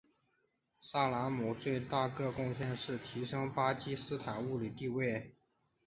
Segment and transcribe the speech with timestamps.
[0.81, 5.35] 萨拉姆最大个贡献是提升巴基斯坦物理地位。